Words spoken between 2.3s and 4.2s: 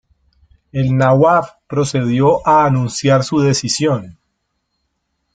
a anunciar su decisión.